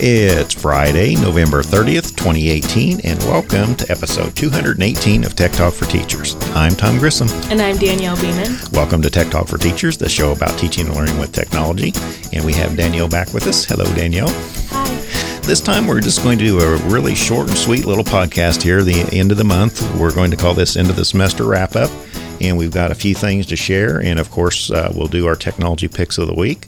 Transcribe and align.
It's 0.00 0.54
Friday, 0.54 1.16
November 1.16 1.62
30th, 1.62 2.16
2018, 2.16 3.00
and 3.04 3.18
welcome 3.24 3.74
to 3.74 3.90
episode 3.90 4.34
218 4.34 5.24
of 5.24 5.36
Tech 5.36 5.52
Talk 5.52 5.74
for 5.74 5.84
Teachers. 5.84 6.36
I'm 6.54 6.74
Tom 6.74 6.98
Grissom. 6.98 7.28
And 7.50 7.60
I'm 7.60 7.76
Danielle 7.76 8.16
Beeman. 8.16 8.56
Welcome 8.72 9.02
to 9.02 9.10
Tech 9.10 9.28
Talk 9.28 9.46
for 9.48 9.58
Teachers, 9.58 9.98
the 9.98 10.08
show 10.08 10.32
about 10.32 10.58
teaching 10.58 10.86
and 10.86 10.96
learning 10.96 11.18
with 11.18 11.32
technology. 11.32 11.92
And 12.32 12.46
we 12.46 12.54
have 12.54 12.78
Danielle 12.78 13.10
back 13.10 13.34
with 13.34 13.46
us. 13.46 13.66
Hello, 13.66 13.84
Danielle. 13.94 14.32
Hi. 14.70 14.86
This 15.42 15.60
time 15.60 15.86
we're 15.86 16.00
just 16.00 16.22
going 16.22 16.38
to 16.38 16.44
do 16.46 16.60
a 16.60 16.76
really 16.88 17.14
short 17.14 17.48
and 17.48 17.58
sweet 17.58 17.84
little 17.84 18.04
podcast 18.04 18.62
here, 18.62 18.82
the 18.82 19.06
end 19.12 19.32
of 19.32 19.36
the 19.36 19.44
month. 19.44 19.82
We're 19.96 20.14
going 20.14 20.30
to 20.30 20.36
call 20.38 20.54
this 20.54 20.76
end 20.76 20.88
of 20.88 20.96
the 20.96 21.04
semester 21.04 21.44
wrap 21.44 21.76
up. 21.76 21.90
And 22.40 22.56
we've 22.56 22.72
got 22.72 22.90
a 22.90 22.94
few 22.94 23.14
things 23.14 23.46
to 23.46 23.56
share. 23.56 24.00
And 24.00 24.18
of 24.18 24.30
course, 24.30 24.70
uh, 24.70 24.92
we'll 24.94 25.08
do 25.08 25.26
our 25.26 25.36
technology 25.36 25.88
picks 25.88 26.18
of 26.18 26.28
the 26.28 26.34
week. 26.34 26.66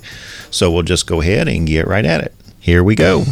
So 0.51 0.71
we'll 0.71 0.83
just 0.83 1.07
go 1.07 1.21
ahead 1.21 1.49
and 1.49 1.67
get 1.67 1.87
right 1.87 2.05
at 2.05 2.23
it. 2.23 2.35
Here 2.59 2.83
we 2.83 2.95
go. 2.95 3.25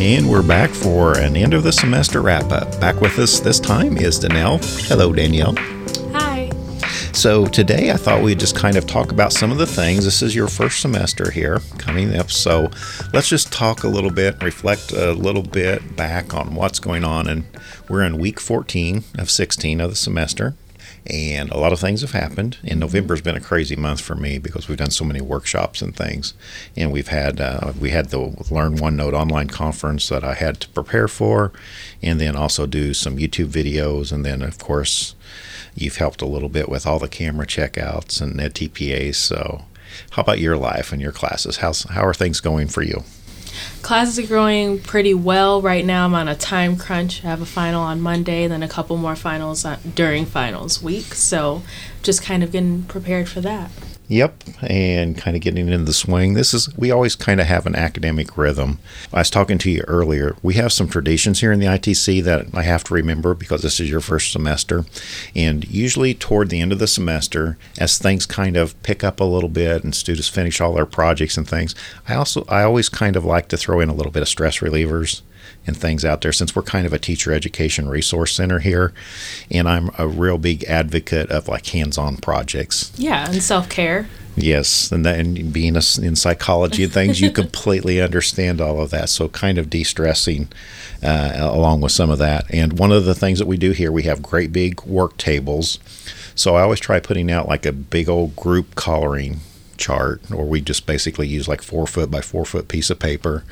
And 0.00 0.30
we're 0.30 0.46
back 0.46 0.70
for 0.70 1.18
an 1.18 1.36
end 1.36 1.54
of 1.54 1.64
the 1.64 1.72
semester 1.72 2.22
wrap 2.22 2.52
up. 2.52 2.80
Back 2.80 3.00
with 3.00 3.18
us 3.18 3.40
this 3.40 3.58
time 3.58 3.96
is 3.96 4.18
Danielle. 4.18 4.58
Hello, 4.62 5.12
Danielle. 5.12 5.54
So, 7.18 7.46
today 7.46 7.90
I 7.90 7.96
thought 7.96 8.22
we'd 8.22 8.38
just 8.38 8.54
kind 8.54 8.76
of 8.76 8.86
talk 8.86 9.10
about 9.10 9.32
some 9.32 9.50
of 9.50 9.58
the 9.58 9.66
things. 9.66 10.04
This 10.04 10.22
is 10.22 10.36
your 10.36 10.46
first 10.46 10.78
semester 10.78 11.32
here 11.32 11.58
coming 11.76 12.14
up. 12.14 12.30
So, 12.30 12.70
let's 13.12 13.28
just 13.28 13.52
talk 13.52 13.82
a 13.82 13.88
little 13.88 14.12
bit, 14.12 14.40
reflect 14.40 14.92
a 14.92 15.14
little 15.14 15.42
bit 15.42 15.96
back 15.96 16.32
on 16.32 16.54
what's 16.54 16.78
going 16.78 17.02
on. 17.02 17.26
And 17.26 17.44
we're 17.88 18.04
in 18.04 18.18
week 18.18 18.38
14 18.38 19.02
of 19.18 19.32
16 19.32 19.80
of 19.80 19.90
the 19.90 19.96
semester 19.96 20.54
and 21.06 21.50
a 21.50 21.58
lot 21.58 21.72
of 21.72 21.80
things 21.80 22.00
have 22.02 22.12
happened. 22.12 22.58
And 22.64 22.80
November's 22.80 23.20
been 23.20 23.36
a 23.36 23.40
crazy 23.40 23.76
month 23.76 24.00
for 24.00 24.14
me 24.14 24.38
because 24.38 24.68
we've 24.68 24.78
done 24.78 24.90
so 24.90 25.04
many 25.04 25.20
workshops 25.20 25.82
and 25.82 25.94
things, 25.94 26.34
and 26.76 26.92
we've 26.92 27.08
had 27.08 27.40
uh, 27.40 27.72
we 27.80 27.90
had 27.90 28.10
the 28.10 28.18
Learn 28.50 28.76
OneNote 28.76 29.14
online 29.14 29.48
conference 29.48 30.08
that 30.08 30.24
I 30.24 30.34
had 30.34 30.60
to 30.60 30.68
prepare 30.68 31.08
for, 31.08 31.52
and 32.02 32.20
then 32.20 32.36
also 32.36 32.66
do 32.66 32.94
some 32.94 33.16
YouTube 33.16 33.48
videos, 33.48 34.12
and 34.12 34.24
then 34.24 34.42
of 34.42 34.58
course 34.58 35.14
you've 35.74 35.96
helped 35.96 36.22
a 36.22 36.26
little 36.26 36.48
bit 36.48 36.68
with 36.68 36.86
all 36.86 36.98
the 36.98 37.08
camera 37.08 37.46
checkouts 37.46 38.20
and 38.20 38.38
TPAs. 38.38 39.16
So, 39.16 39.64
how 40.10 40.22
about 40.22 40.40
your 40.40 40.56
life 40.56 40.92
and 40.92 41.00
your 41.00 41.12
classes? 41.12 41.58
How's 41.58 41.84
how 41.84 42.04
are 42.04 42.14
things 42.14 42.40
going 42.40 42.68
for 42.68 42.82
you? 42.82 43.04
Classes 43.82 44.18
are 44.18 44.26
going 44.28 44.80
pretty 44.80 45.14
well 45.14 45.62
right 45.62 45.84
now. 45.84 46.04
I'm 46.04 46.14
on 46.14 46.28
a 46.28 46.34
time 46.34 46.76
crunch. 46.76 47.24
I 47.24 47.28
have 47.28 47.40
a 47.40 47.46
final 47.46 47.82
on 47.82 48.00
Monday, 48.00 48.46
then 48.46 48.62
a 48.62 48.68
couple 48.68 48.96
more 48.96 49.16
finals 49.16 49.64
uh, 49.64 49.78
during 49.94 50.26
finals 50.26 50.82
week. 50.82 51.14
So 51.14 51.62
just 52.02 52.22
kind 52.22 52.42
of 52.42 52.52
getting 52.52 52.84
prepared 52.84 53.28
for 53.28 53.40
that. 53.40 53.70
Yep, 54.10 54.42
and 54.62 55.18
kind 55.18 55.36
of 55.36 55.42
getting 55.42 55.68
into 55.68 55.84
the 55.84 55.92
swing. 55.92 56.32
This 56.32 56.54
is 56.54 56.74
we 56.78 56.90
always 56.90 57.14
kind 57.14 57.42
of 57.42 57.46
have 57.46 57.66
an 57.66 57.76
academic 57.76 58.38
rhythm. 58.38 58.78
I 59.12 59.18
was 59.18 59.28
talking 59.28 59.58
to 59.58 59.70
you 59.70 59.82
earlier. 59.86 60.34
We 60.42 60.54
have 60.54 60.72
some 60.72 60.88
traditions 60.88 61.40
here 61.40 61.52
in 61.52 61.60
the 61.60 61.66
ITC 61.66 62.24
that 62.24 62.46
I 62.54 62.62
have 62.62 62.84
to 62.84 62.94
remember 62.94 63.34
because 63.34 63.60
this 63.60 63.80
is 63.80 63.90
your 63.90 64.00
first 64.00 64.32
semester, 64.32 64.86
and 65.36 65.68
usually 65.70 66.14
toward 66.14 66.48
the 66.48 66.62
end 66.62 66.72
of 66.72 66.78
the 66.78 66.86
semester, 66.86 67.58
as 67.78 67.98
things 67.98 68.24
kind 68.24 68.56
of 68.56 68.82
pick 68.82 69.04
up 69.04 69.20
a 69.20 69.24
little 69.24 69.50
bit 69.50 69.84
and 69.84 69.94
students 69.94 70.28
finish 70.28 70.58
all 70.58 70.72
their 70.72 70.86
projects 70.86 71.36
and 71.36 71.46
things, 71.46 71.74
I 72.08 72.14
also 72.14 72.46
I 72.48 72.62
always 72.62 72.88
kind 72.88 73.14
of 73.14 73.26
like 73.26 73.48
to 73.48 73.58
throw 73.58 73.78
in 73.78 73.90
a 73.90 73.94
little 73.94 74.12
bit 74.12 74.22
of 74.22 74.28
stress 74.28 74.60
relievers 74.60 75.20
and 75.66 75.76
things 75.76 76.04
out 76.04 76.20
there 76.22 76.32
since 76.32 76.54
we're 76.54 76.62
kind 76.62 76.86
of 76.86 76.92
a 76.92 76.98
teacher 76.98 77.32
education 77.32 77.88
resource 77.88 78.32
center 78.32 78.58
here. 78.58 78.92
And 79.50 79.68
i'm 79.68 79.90
a 79.98 80.08
real 80.08 80.38
big 80.38 80.64
advocate 80.64 81.30
of 81.30 81.48
like 81.48 81.66
hands-on 81.66 82.16
projects. 82.18 82.92
Yeah 82.96 83.30
and 83.30 83.42
self-care. 83.42 84.08
Yes 84.36 84.92
and, 84.92 85.04
that, 85.04 85.18
and 85.18 85.52
being 85.52 85.76
a, 85.76 85.82
in 86.00 86.16
psychology 86.16 86.84
and 86.84 86.92
things 86.92 87.20
you 87.20 87.30
completely 87.42 88.00
understand 88.00 88.60
all 88.60 88.80
of 88.80 88.90
that. 88.90 89.08
So 89.08 89.28
kind 89.28 89.58
of 89.58 89.68
de-stressing 89.68 90.48
uh, 91.02 91.32
along 91.36 91.80
with 91.80 91.92
some 91.92 92.10
of 92.10 92.18
that. 92.18 92.44
And 92.52 92.78
one 92.78 92.92
of 92.92 93.04
the 93.04 93.14
things 93.14 93.38
that 93.38 93.46
we 93.46 93.56
do 93.56 93.72
here 93.72 93.92
we 93.92 94.04
have 94.04 94.22
great 94.22 94.52
big 94.52 94.82
work 94.84 95.16
tables. 95.16 95.78
So 96.34 96.54
i 96.54 96.62
always 96.62 96.80
try 96.80 97.00
putting 97.00 97.30
out 97.30 97.48
like 97.48 97.66
a 97.66 97.72
big 97.72 98.08
old 98.08 98.36
group 98.36 98.74
coloring 98.74 99.40
chart, 99.78 100.20
or 100.30 100.44
we 100.44 100.60
just 100.60 100.86
basically 100.86 101.26
use 101.26 101.48
like 101.48 101.62
four 101.62 101.86
foot 101.86 102.10
by 102.10 102.20
four 102.20 102.44
foot 102.44 102.68
piece 102.68 102.90
of 102.90 102.98
paper. 102.98 103.44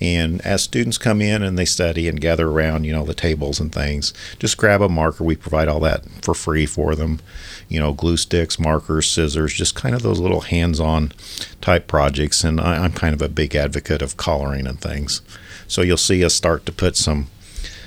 And 0.00 0.40
as 0.42 0.62
students 0.62 0.98
come 0.98 1.20
in 1.20 1.42
and 1.42 1.58
they 1.58 1.64
study 1.64 2.06
and 2.08 2.20
gather 2.20 2.48
around, 2.48 2.84
you 2.84 2.92
know, 2.92 3.04
the 3.04 3.14
tables 3.14 3.58
and 3.58 3.72
things, 3.72 4.14
just 4.38 4.56
grab 4.56 4.82
a 4.82 4.88
marker. 4.88 5.24
We 5.24 5.36
provide 5.36 5.68
all 5.68 5.80
that 5.80 6.04
for 6.22 6.34
free 6.34 6.66
for 6.66 6.94
them. 6.94 7.20
You 7.68 7.80
know, 7.80 7.92
glue 7.92 8.16
sticks, 8.16 8.58
markers, 8.58 9.10
scissors, 9.10 9.54
just 9.54 9.74
kind 9.74 9.94
of 9.94 10.02
those 10.02 10.20
little 10.20 10.42
hands 10.42 10.80
on 10.80 11.12
type 11.60 11.86
projects. 11.86 12.44
And 12.44 12.60
I, 12.60 12.84
I'm 12.84 12.92
kind 12.92 13.14
of 13.14 13.22
a 13.22 13.28
big 13.28 13.54
advocate 13.54 14.02
of 14.02 14.16
coloring 14.16 14.66
and 14.66 14.80
things. 14.80 15.22
So 15.66 15.82
you'll 15.82 15.96
see 15.96 16.24
us 16.24 16.34
start 16.34 16.66
to 16.66 16.72
put 16.72 16.96
some 16.96 17.28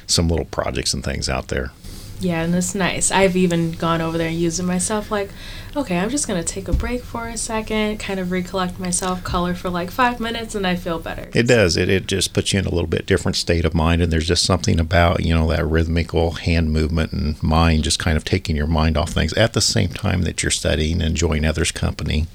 some 0.05 0.27
little 0.27 0.45
projects 0.45 0.93
and 0.93 1.03
things 1.03 1.29
out 1.29 1.47
there. 1.47 1.71
Yeah, 2.23 2.43
and 2.43 2.55
it's 2.55 2.73
nice. 2.73 3.11
I've 3.11 3.35
even 3.35 3.73
gone 3.73 3.99
over 3.99 4.17
there 4.17 4.29
and 4.29 4.37
used 4.37 4.59
it 4.59 4.63
myself. 4.63 5.11
Like, 5.11 5.29
okay, 5.75 5.97
I'm 5.97 6.09
just 6.09 6.25
gonna 6.25 6.43
take 6.43 6.69
a 6.69 6.73
break 6.73 7.03
for 7.03 7.27
a 7.27 7.35
second, 7.35 7.99
kind 7.99 8.19
of 8.19 8.31
recollect 8.31 8.79
myself, 8.79 9.23
color 9.25 9.53
for 9.53 9.69
like 9.69 9.91
five 9.91 10.21
minutes, 10.21 10.55
and 10.55 10.65
I 10.65 10.77
feel 10.77 10.99
better. 10.99 11.29
It 11.33 11.47
does. 11.47 11.75
It 11.75 11.89
it 11.89 12.07
just 12.07 12.33
puts 12.33 12.53
you 12.53 12.59
in 12.59 12.65
a 12.65 12.69
little 12.69 12.87
bit 12.87 13.05
different 13.05 13.35
state 13.35 13.65
of 13.65 13.73
mind, 13.73 14.01
and 14.01 14.11
there's 14.11 14.27
just 14.27 14.45
something 14.45 14.79
about 14.79 15.25
you 15.25 15.33
know 15.33 15.49
that 15.49 15.65
rhythmical 15.65 16.31
hand 16.31 16.71
movement 16.71 17.11
and 17.11 17.43
mind, 17.43 17.83
just 17.83 17.99
kind 17.99 18.15
of 18.15 18.23
taking 18.23 18.55
your 18.55 18.67
mind 18.67 18.95
off 18.95 19.09
things 19.09 19.33
at 19.33 19.51
the 19.51 19.61
same 19.61 19.89
time 19.89 20.21
that 20.21 20.41
you're 20.41 20.51
studying, 20.51 21.01
and 21.01 21.11
enjoying 21.11 21.43
others' 21.43 21.71
company. 21.71 22.27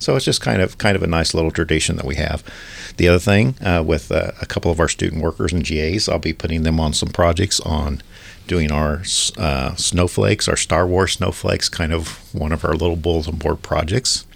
So 0.00 0.16
it's 0.16 0.24
just 0.24 0.40
kind 0.40 0.60
of 0.60 0.78
kind 0.78 0.96
of 0.96 1.02
a 1.04 1.06
nice 1.06 1.32
little 1.32 1.52
tradition 1.52 1.94
that 1.96 2.04
we 2.04 2.16
have. 2.16 2.42
The 2.96 3.06
other 3.06 3.20
thing 3.20 3.54
uh, 3.64 3.84
with 3.86 4.10
uh, 4.10 4.32
a 4.40 4.46
couple 4.46 4.72
of 4.72 4.80
our 4.80 4.88
student 4.88 5.22
workers 5.22 5.52
and 5.52 5.64
GAs, 5.64 6.08
I'll 6.08 6.18
be 6.18 6.32
putting 6.32 6.64
them 6.64 6.80
on 6.80 6.92
some 6.92 7.10
projects 7.10 7.60
on 7.60 8.02
doing 8.46 8.70
our 8.70 9.02
uh, 9.36 9.74
snowflakes, 9.76 10.48
our 10.48 10.56
Star 10.56 10.86
Wars 10.86 11.12
snowflakes, 11.12 11.68
kind 11.68 11.92
of 11.92 12.34
one 12.34 12.52
of 12.52 12.64
our 12.64 12.74
little 12.74 12.96
bulletin 12.96 13.36
board 13.36 13.62
projects. 13.62 14.26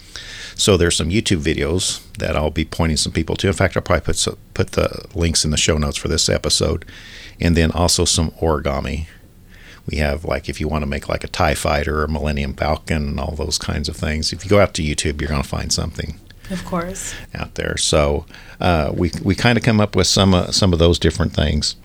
So 0.54 0.76
there's 0.76 0.96
some 0.96 1.10
YouTube 1.10 1.42
videos 1.42 2.00
that 2.14 2.34
I'll 2.34 2.50
be 2.50 2.64
pointing 2.64 2.96
some 2.96 3.12
people 3.12 3.36
to. 3.36 3.46
In 3.46 3.52
fact, 3.52 3.76
I'll 3.76 3.82
probably 3.82 4.06
put 4.06 4.16
some, 4.16 4.38
put 4.54 4.72
the 4.72 5.04
links 5.14 5.44
in 5.44 5.50
the 5.50 5.58
show 5.58 5.76
notes 5.76 5.98
for 5.98 6.08
this 6.08 6.28
episode, 6.28 6.86
and 7.38 7.56
then 7.56 7.70
also 7.72 8.06
some 8.06 8.30
origami. 8.32 9.06
We 9.88 9.98
have 9.98 10.24
like 10.24 10.48
if 10.48 10.60
you 10.60 10.66
want 10.66 10.82
to 10.82 10.86
make 10.86 11.08
like 11.08 11.24
a 11.24 11.28
Tie 11.28 11.54
Fighter 11.54 12.02
or 12.02 12.08
Millennium 12.08 12.54
Falcon 12.54 13.08
and 13.08 13.20
all 13.20 13.34
those 13.36 13.58
kinds 13.58 13.88
of 13.88 13.96
things. 13.96 14.32
If 14.32 14.44
you 14.44 14.50
go 14.50 14.60
out 14.60 14.74
to 14.74 14.82
YouTube, 14.82 15.20
you're 15.20 15.28
going 15.28 15.42
to 15.42 15.48
find 15.48 15.72
something. 15.72 16.18
Of 16.50 16.64
course. 16.64 17.14
Out 17.34 17.56
there, 17.56 17.76
so 17.76 18.24
uh, 18.60 18.92
we 18.94 19.10
we 19.22 19.34
kind 19.34 19.58
of 19.58 19.64
come 19.64 19.80
up 19.80 19.94
with 19.94 20.06
some 20.06 20.32
uh, 20.32 20.52
some 20.52 20.72
of 20.72 20.78
those 20.78 20.98
different 20.98 21.32
things. 21.34 21.76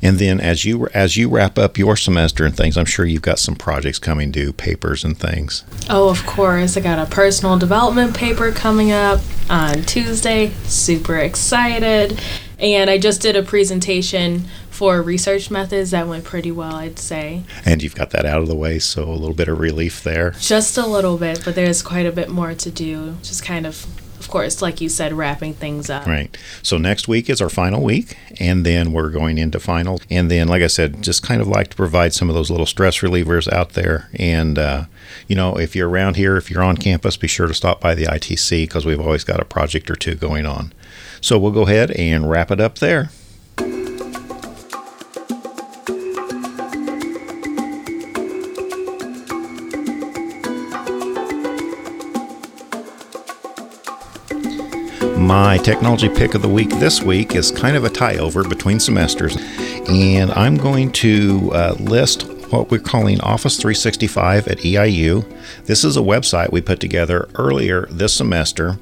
And 0.00 0.18
then 0.18 0.40
as 0.40 0.64
you 0.64 0.88
as 0.94 1.16
you 1.16 1.28
wrap 1.28 1.58
up 1.58 1.76
your 1.76 1.96
semester 1.96 2.44
and 2.44 2.56
things, 2.56 2.76
I'm 2.76 2.84
sure 2.84 3.04
you've 3.04 3.22
got 3.22 3.38
some 3.38 3.56
projects 3.56 3.98
coming 3.98 4.30
due, 4.30 4.52
papers 4.52 5.04
and 5.04 5.18
things. 5.18 5.64
Oh, 5.90 6.08
of 6.08 6.24
course. 6.26 6.76
I 6.76 6.80
got 6.80 6.98
a 6.98 7.10
personal 7.10 7.58
development 7.58 8.16
paper 8.16 8.52
coming 8.52 8.92
up 8.92 9.20
on 9.50 9.82
Tuesday. 9.82 10.52
Super 10.64 11.16
excited. 11.16 12.20
And 12.58 12.88
I 12.88 12.98
just 12.98 13.20
did 13.20 13.34
a 13.34 13.42
presentation 13.42 14.44
for 14.70 15.02
research 15.02 15.50
methods 15.50 15.90
that 15.90 16.08
went 16.08 16.24
pretty 16.24 16.50
well, 16.50 16.76
I'd 16.76 16.98
say. 16.98 17.42
And 17.64 17.82
you've 17.82 17.94
got 17.94 18.10
that 18.10 18.24
out 18.24 18.40
of 18.40 18.48
the 18.48 18.54
way, 18.54 18.78
so 18.78 19.04
a 19.04 19.12
little 19.12 19.34
bit 19.34 19.48
of 19.48 19.58
relief 19.58 20.02
there. 20.02 20.30
Just 20.40 20.78
a 20.78 20.86
little 20.86 21.18
bit, 21.18 21.42
but 21.44 21.54
there's 21.54 21.82
quite 21.82 22.06
a 22.06 22.12
bit 22.12 22.28
more 22.28 22.54
to 22.54 22.70
do. 22.70 23.16
Just 23.22 23.44
kind 23.44 23.66
of 23.66 23.86
of 24.22 24.30
course, 24.30 24.62
like 24.62 24.80
you 24.80 24.88
said, 24.88 25.12
wrapping 25.12 25.54
things 25.54 25.90
up. 25.90 26.06
Right. 26.06 26.36
So 26.62 26.78
next 26.78 27.08
week 27.08 27.28
is 27.28 27.42
our 27.42 27.48
final 27.48 27.82
week, 27.82 28.16
and 28.38 28.64
then 28.64 28.92
we're 28.92 29.10
going 29.10 29.36
into 29.36 29.58
final. 29.58 30.00
And 30.08 30.30
then, 30.30 30.46
like 30.46 30.62
I 30.62 30.68
said, 30.68 31.02
just 31.02 31.24
kind 31.24 31.40
of 31.40 31.48
like 31.48 31.70
to 31.70 31.76
provide 31.76 32.12
some 32.14 32.28
of 32.28 32.36
those 32.36 32.50
little 32.50 32.66
stress 32.66 32.98
relievers 32.98 33.52
out 33.52 33.70
there. 33.70 34.08
And, 34.14 34.58
uh, 34.58 34.84
you 35.26 35.34
know, 35.34 35.58
if 35.58 35.74
you're 35.74 35.88
around 35.88 36.14
here, 36.14 36.36
if 36.36 36.50
you're 36.50 36.62
on 36.62 36.76
campus, 36.76 37.16
be 37.16 37.26
sure 37.26 37.48
to 37.48 37.54
stop 37.54 37.80
by 37.80 37.96
the 37.96 38.04
ITC 38.04 38.62
because 38.62 38.86
we've 38.86 39.00
always 39.00 39.24
got 39.24 39.40
a 39.40 39.44
project 39.44 39.90
or 39.90 39.96
two 39.96 40.14
going 40.14 40.46
on. 40.46 40.72
So 41.20 41.36
we'll 41.36 41.50
go 41.50 41.66
ahead 41.66 41.90
and 41.90 42.30
wrap 42.30 42.52
it 42.52 42.60
up 42.60 42.78
there. 42.78 43.10
My 55.32 55.56
technology 55.56 56.10
pick 56.10 56.34
of 56.34 56.42
the 56.42 56.48
week 56.48 56.68
this 56.68 57.00
week 57.00 57.34
is 57.34 57.50
kind 57.50 57.74
of 57.74 57.84
a 57.84 57.88
tie 57.88 58.18
over 58.18 58.46
between 58.46 58.78
semesters, 58.78 59.34
and 59.88 60.30
I'm 60.32 60.58
going 60.58 60.92
to 60.92 61.50
uh, 61.54 61.74
list 61.78 62.26
what 62.52 62.70
we're 62.70 62.78
calling 62.78 63.18
Office 63.22 63.56
365 63.56 64.46
at 64.46 64.58
EIU. 64.58 65.24
This 65.64 65.84
is 65.84 65.96
a 65.96 66.00
website 66.00 66.52
we 66.52 66.60
put 66.60 66.80
together 66.80 67.28
earlier 67.34 67.86
this 67.86 68.12
semester, 68.12 68.78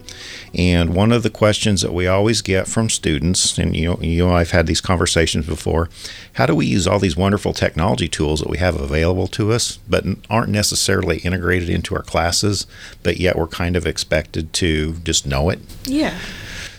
and 0.52 0.92
one 0.92 1.12
of 1.12 1.22
the 1.22 1.30
questions 1.30 1.80
that 1.82 1.94
we 1.94 2.08
always 2.08 2.42
get 2.42 2.66
from 2.66 2.90
students, 2.90 3.56
and 3.58 3.76
you 3.76 3.90
know, 3.90 3.98
you 4.00 4.26
know, 4.26 4.34
I've 4.34 4.50
had 4.50 4.66
these 4.66 4.80
conversations 4.80 5.46
before, 5.46 5.88
how 6.34 6.46
do 6.46 6.54
we 6.54 6.66
use 6.66 6.88
all 6.88 6.98
these 6.98 7.16
wonderful 7.16 7.52
technology 7.52 8.08
tools 8.08 8.40
that 8.40 8.50
we 8.50 8.58
have 8.58 8.78
available 8.78 9.28
to 9.28 9.52
us, 9.52 9.78
but 9.88 10.04
aren't 10.28 10.50
necessarily 10.50 11.18
integrated 11.18 11.70
into 11.70 11.94
our 11.94 12.02
classes, 12.02 12.66
but 13.04 13.18
yet 13.18 13.36
we're 13.38 13.46
kind 13.46 13.76
of 13.76 13.86
expected 13.86 14.52
to 14.54 14.94
just 15.04 15.26
know 15.26 15.48
it? 15.48 15.60
Yeah. 15.84 16.18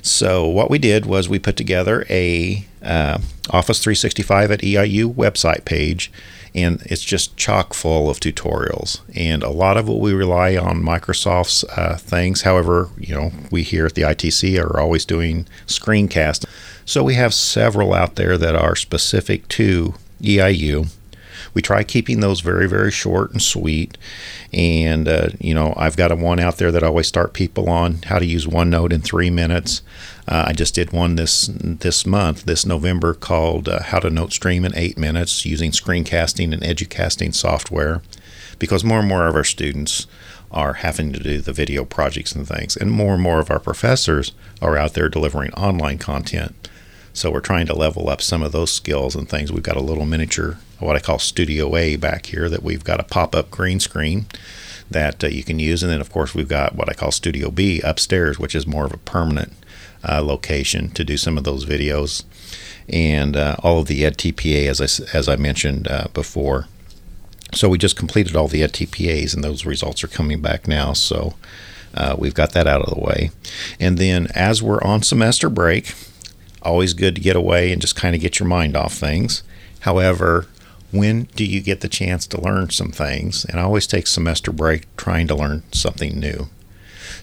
So 0.01 0.47
what 0.47 0.69
we 0.69 0.79
did 0.79 1.05
was 1.05 1.29
we 1.29 1.39
put 1.39 1.55
together 1.55 2.05
a 2.09 2.65
uh, 2.81 3.19
Office 3.51 3.81
365 3.81 4.51
at 4.51 4.59
EIU 4.61 5.13
website 5.13 5.63
page, 5.63 6.11
and 6.53 6.81
it's 6.83 7.03
just 7.03 7.37
chock 7.37 7.73
full 7.73 8.09
of 8.09 8.19
tutorials. 8.19 9.01
And 9.15 9.43
a 9.43 9.49
lot 9.49 9.77
of 9.77 9.87
what 9.87 9.99
we 9.99 10.13
rely 10.13 10.57
on 10.57 10.83
Microsoft's 10.83 11.63
uh, 11.75 11.97
things. 11.97 12.41
However, 12.41 12.89
you 12.97 13.15
know 13.15 13.31
we 13.51 13.63
here 13.63 13.85
at 13.85 13.95
the 13.95 14.01
ITC 14.03 14.61
are 14.61 14.79
always 14.79 15.05
doing 15.05 15.47
screencast, 15.67 16.45
so 16.85 17.03
we 17.03 17.15
have 17.15 17.33
several 17.33 17.93
out 17.93 18.15
there 18.15 18.37
that 18.37 18.55
are 18.55 18.75
specific 18.75 19.47
to 19.49 19.95
EIU. 20.21 20.89
We 21.53 21.61
try 21.61 21.83
keeping 21.83 22.19
those 22.19 22.39
very, 22.39 22.67
very 22.67 22.91
short 22.91 23.31
and 23.31 23.41
sweet. 23.41 23.97
And, 24.53 25.07
uh, 25.07 25.29
you 25.39 25.53
know, 25.53 25.73
I've 25.75 25.97
got 25.97 26.11
a 26.11 26.15
one 26.15 26.39
out 26.39 26.57
there 26.57 26.71
that 26.71 26.83
I 26.83 26.87
always 26.87 27.07
start 27.07 27.33
people 27.33 27.69
on 27.69 28.01
how 28.03 28.19
to 28.19 28.25
use 28.25 28.45
OneNote 28.45 28.93
in 28.93 29.01
three 29.01 29.29
minutes. 29.29 29.81
Uh, 30.27 30.45
I 30.47 30.53
just 30.53 30.75
did 30.75 30.93
one 30.93 31.15
this 31.15 31.49
this 31.53 32.05
month, 32.05 32.45
this 32.45 32.65
November, 32.65 33.13
called 33.13 33.67
uh, 33.67 33.83
How 33.83 33.99
to 33.99 34.09
Note 34.09 34.31
Stream 34.31 34.63
in 34.63 34.75
Eight 34.75 34.97
Minutes 34.97 35.45
using 35.45 35.71
screencasting 35.71 36.53
and 36.53 36.63
educasting 36.63 37.33
software, 37.33 38.01
because 38.59 38.83
more 38.83 38.99
and 38.99 39.09
more 39.09 39.27
of 39.27 39.35
our 39.35 39.43
students 39.43 40.07
are 40.51 40.73
having 40.73 41.11
to 41.13 41.19
do 41.19 41.39
the 41.39 41.53
video 41.53 41.85
projects 41.85 42.33
and 42.33 42.47
things, 42.47 42.77
and 42.77 42.91
more 42.91 43.13
and 43.15 43.23
more 43.23 43.39
of 43.39 43.49
our 43.49 43.59
professors 43.59 44.31
are 44.61 44.77
out 44.77 44.93
there 44.93 45.09
delivering 45.09 45.51
online 45.53 45.97
content. 45.97 46.69
So 47.13 47.31
we're 47.31 47.41
trying 47.41 47.65
to 47.67 47.75
level 47.75 48.09
up 48.09 48.21
some 48.21 48.43
of 48.43 48.51
those 48.51 48.71
skills 48.71 49.15
and 49.15 49.27
things. 49.27 49.51
We've 49.51 49.63
got 49.63 49.75
a 49.75 49.81
little 49.81 50.05
miniature, 50.05 50.59
what 50.81 50.95
I 50.95 50.99
call 50.99 51.19
Studio 51.19 51.75
A 51.75 51.95
back 51.95 52.27
here, 52.27 52.49
that 52.49 52.63
we've 52.63 52.83
got 52.83 52.99
a 52.99 53.03
pop 53.03 53.35
up 53.35 53.51
green 53.51 53.79
screen 53.79 54.25
that 54.89 55.23
uh, 55.23 55.27
you 55.27 55.43
can 55.43 55.59
use. 55.59 55.83
And 55.83 55.91
then, 55.91 56.01
of 56.01 56.11
course, 56.11 56.35
we've 56.35 56.47
got 56.47 56.75
what 56.75 56.89
I 56.89 56.93
call 56.93 57.11
Studio 57.11 57.49
B 57.49 57.81
upstairs, 57.81 58.37
which 58.37 58.55
is 58.55 58.67
more 58.67 58.85
of 58.85 58.93
a 58.93 58.97
permanent 58.97 59.53
uh, 60.07 60.21
location 60.23 60.89
to 60.91 61.03
do 61.03 61.17
some 61.17 61.37
of 61.37 61.43
those 61.43 61.65
videos. 61.65 62.23
And 62.89 63.37
uh, 63.37 63.55
all 63.63 63.79
of 63.79 63.87
the 63.87 64.03
EdTPA, 64.03 64.67
as 64.67 64.81
I, 64.81 65.17
as 65.17 65.29
I 65.29 65.35
mentioned 65.35 65.87
uh, 65.87 66.07
before. 66.13 66.67
So 67.53 67.69
we 67.69 67.77
just 67.77 67.97
completed 67.97 68.35
all 68.35 68.47
the 68.47 68.61
EdTPAs, 68.61 69.33
and 69.33 69.43
those 69.43 69.65
results 69.65 70.03
are 70.03 70.07
coming 70.07 70.41
back 70.41 70.67
now. 70.67 70.93
So 70.93 71.35
uh, 71.93 72.15
we've 72.17 72.33
got 72.33 72.51
that 72.53 72.67
out 72.67 72.81
of 72.81 72.93
the 72.93 72.99
way. 72.99 73.31
And 73.79 73.97
then, 73.97 74.27
as 74.33 74.61
we're 74.61 74.81
on 74.81 75.03
semester 75.03 75.49
break, 75.49 75.93
always 76.61 76.93
good 76.93 77.15
to 77.15 77.21
get 77.21 77.35
away 77.35 77.71
and 77.71 77.81
just 77.81 77.95
kind 77.95 78.15
of 78.15 78.21
get 78.21 78.39
your 78.39 78.47
mind 78.47 78.75
off 78.75 78.93
things. 78.93 79.43
However, 79.81 80.47
when 80.91 81.23
do 81.35 81.45
you 81.45 81.61
get 81.61 81.81
the 81.81 81.87
chance 81.87 82.27
to 82.27 82.41
learn 82.41 82.69
some 82.69 82.91
things? 82.91 83.45
And 83.45 83.59
I 83.59 83.63
always 83.63 83.87
take 83.87 84.07
semester 84.07 84.51
break 84.51 84.93
trying 84.97 85.27
to 85.27 85.35
learn 85.35 85.63
something 85.71 86.19
new. 86.19 86.49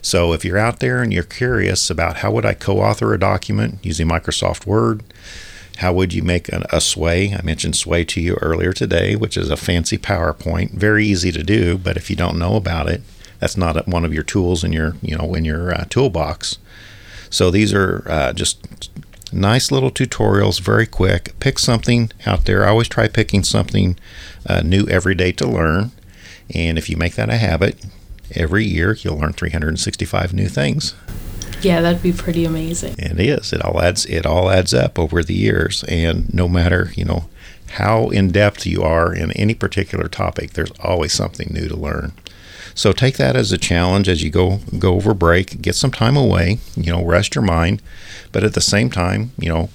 So 0.01 0.33
if 0.33 0.45
you're 0.45 0.57
out 0.57 0.79
there 0.79 1.01
and 1.01 1.13
you're 1.13 1.23
curious 1.23 1.89
about 1.89 2.17
how 2.17 2.31
would 2.31 2.45
I 2.45 2.53
co-author 2.53 3.13
a 3.13 3.19
document 3.19 3.79
using 3.83 4.07
Microsoft 4.07 4.65
Word, 4.65 5.03
how 5.77 5.93
would 5.93 6.13
you 6.13 6.23
make 6.23 6.49
an, 6.49 6.63
a 6.71 6.81
sway? 6.81 7.33
I 7.33 7.41
mentioned 7.41 7.75
sway 7.75 8.03
to 8.05 8.21
you 8.21 8.35
earlier 8.41 8.73
today, 8.73 9.15
which 9.15 9.37
is 9.37 9.49
a 9.49 9.57
fancy 9.57 9.97
PowerPoint, 9.97 10.71
very 10.71 11.05
easy 11.05 11.31
to 11.31 11.43
do, 11.43 11.77
but 11.77 11.97
if 11.97 12.09
you 12.09 12.15
don't 12.15 12.39
know 12.39 12.55
about 12.55 12.89
it, 12.89 13.01
that's 13.39 13.55
not 13.55 13.87
one 13.87 14.03
of 14.03 14.13
your 14.13 14.23
tools 14.23 14.63
in 14.63 14.73
your 14.73 14.95
you 15.01 15.17
know 15.17 15.33
in 15.33 15.45
your 15.45 15.73
uh, 15.73 15.85
toolbox. 15.89 16.57
So 17.29 17.49
these 17.49 17.73
are 17.73 18.03
uh, 18.07 18.33
just 18.33 18.89
nice 19.33 19.71
little 19.71 19.91
tutorials, 19.91 20.59
very 20.59 20.85
quick. 20.85 21.37
Pick 21.39 21.59
something 21.59 22.11
out 22.25 22.45
there. 22.45 22.65
I 22.65 22.69
always 22.69 22.87
try 22.87 23.07
picking 23.07 23.43
something 23.43 23.97
uh, 24.45 24.61
new 24.61 24.87
every 24.87 25.15
day 25.15 25.31
to 25.33 25.47
learn, 25.47 25.91
and 26.53 26.77
if 26.77 26.89
you 26.89 26.97
make 26.97 27.15
that 27.15 27.29
a 27.29 27.37
habit, 27.37 27.83
every 28.35 28.65
year 28.65 28.93
you'll 28.93 29.17
learn 29.17 29.33
365 29.33 30.33
new 30.33 30.47
things. 30.47 30.95
Yeah, 31.61 31.81
that'd 31.81 32.01
be 32.01 32.13
pretty 32.13 32.45
amazing. 32.45 32.95
It 32.97 33.19
is. 33.19 33.51
It 33.51 33.61
all 33.61 33.81
adds. 33.81 34.05
It 34.05 34.25
all 34.25 34.49
adds 34.49 34.73
up 34.73 34.97
over 34.97 35.23
the 35.23 35.33
years, 35.33 35.83
and 35.85 36.33
no 36.33 36.47
matter 36.47 36.91
you 36.95 37.03
know 37.05 37.27
how 37.73 38.09
in 38.09 38.31
depth 38.31 38.65
you 38.65 38.81
are 38.81 39.13
in 39.13 39.31
any 39.33 39.53
particular 39.53 40.07
topic, 40.07 40.53
there's 40.53 40.71
always 40.79 41.13
something 41.13 41.49
new 41.51 41.67
to 41.67 41.75
learn. 41.75 42.13
So 42.75 42.91
take 42.91 43.17
that 43.17 43.35
as 43.35 43.51
a 43.51 43.57
challenge 43.57 44.07
as 44.07 44.23
you 44.23 44.29
go 44.29 44.59
go 44.77 44.95
over 44.95 45.13
break. 45.13 45.61
Get 45.61 45.75
some 45.75 45.91
time 45.91 46.15
away. 46.15 46.59
You 46.75 46.91
know, 46.91 47.03
rest 47.03 47.35
your 47.35 47.43
mind, 47.43 47.81
but 48.31 48.43
at 48.43 48.53
the 48.53 48.61
same 48.61 48.89
time, 48.89 49.31
you 49.37 49.49
know, 49.49 49.69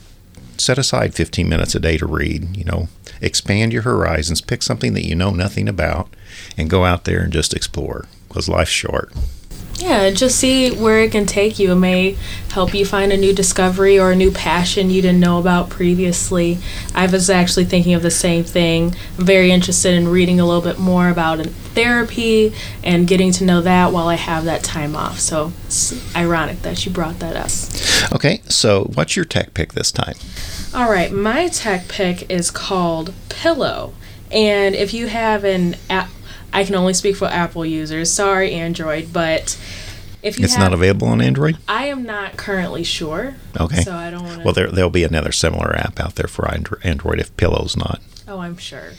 set 0.56 0.78
aside 0.78 1.14
15 1.14 1.48
minutes 1.48 1.74
a 1.74 1.80
day 1.80 1.96
to 1.98 2.06
read. 2.06 2.56
You 2.56 2.64
know, 2.64 2.88
expand 3.20 3.72
your 3.72 3.82
horizons. 3.82 4.40
Pick 4.40 4.62
something 4.62 4.94
that 4.94 5.06
you 5.06 5.14
know 5.14 5.30
nothing 5.30 5.68
about, 5.68 6.08
and 6.56 6.70
go 6.70 6.84
out 6.84 7.04
there 7.04 7.20
and 7.20 7.32
just 7.32 7.54
explore. 7.54 8.06
Because 8.28 8.48
life's 8.48 8.70
short. 8.70 9.12
Yeah, 9.76 10.10
just 10.10 10.38
see 10.38 10.70
where 10.70 11.00
it 11.00 11.12
can 11.12 11.26
take 11.26 11.58
you. 11.58 11.72
It 11.72 11.76
may 11.76 12.16
help 12.50 12.72
you 12.72 12.86
find 12.86 13.12
a 13.12 13.16
new 13.16 13.34
discovery 13.34 13.98
or 13.98 14.12
a 14.12 14.16
new 14.16 14.30
passion 14.30 14.88
you 14.88 15.02
didn't 15.02 15.20
know 15.20 15.38
about 15.38 15.68
previously. 15.68 16.58
I 16.94 17.06
was 17.06 17.28
actually 17.28 17.64
thinking 17.64 17.92
of 17.94 18.02
the 18.02 18.10
same 18.10 18.44
thing. 18.44 18.94
I'm 19.18 19.26
very 19.26 19.50
interested 19.50 19.94
in 19.94 20.08
reading 20.08 20.38
a 20.38 20.46
little 20.46 20.62
bit 20.62 20.78
more 20.78 21.08
about 21.08 21.44
therapy 21.44 22.54
and 22.84 23.08
getting 23.08 23.32
to 23.32 23.44
know 23.44 23.60
that 23.62 23.92
while 23.92 24.06
I 24.06 24.14
have 24.14 24.44
that 24.44 24.62
time 24.62 24.94
off. 24.94 25.18
So 25.18 25.52
it's 25.66 26.16
ironic 26.16 26.62
that 26.62 26.86
you 26.86 26.92
brought 26.92 27.18
that 27.18 27.34
up. 27.36 27.50
Okay, 28.14 28.42
so 28.48 28.84
what's 28.94 29.16
your 29.16 29.24
tech 29.24 29.54
pick 29.54 29.72
this 29.72 29.90
time? 29.90 30.14
All 30.72 30.88
right, 30.90 31.10
my 31.10 31.48
tech 31.48 31.88
pick 31.88 32.30
is 32.30 32.50
called 32.50 33.12
Pillow. 33.28 33.94
And 34.30 34.74
if 34.74 34.94
you 34.94 35.08
have 35.08 35.44
an 35.44 35.76
app, 35.90 36.08
I 36.54 36.64
can 36.64 36.74
only 36.76 36.94
speak 36.94 37.16
for 37.16 37.26
Apple 37.26 37.66
users. 37.66 38.10
Sorry, 38.10 38.52
Android, 38.52 39.12
but 39.12 39.58
if 40.22 40.38
you 40.38 40.44
it's 40.44 40.54
have, 40.54 40.70
not 40.70 40.72
available 40.72 41.08
on 41.08 41.20
Android. 41.20 41.58
I 41.68 41.86
am 41.86 42.04
not 42.04 42.36
currently 42.36 42.84
sure. 42.84 43.34
Okay. 43.60 43.82
So 43.82 43.92
I 43.94 44.10
don't 44.10 44.22
want 44.22 44.38
to. 44.38 44.44
Well, 44.44 44.54
there 44.54 44.70
there'll 44.70 44.88
be 44.88 45.04
another 45.04 45.32
similar 45.32 45.76
app 45.76 46.00
out 46.00 46.14
there 46.14 46.28
for 46.28 46.48
Android 46.48 47.18
if 47.18 47.36
Pillow's 47.36 47.76
not. 47.76 48.00
Oh, 48.26 48.38
I'm 48.38 48.56
sure. 48.56 48.92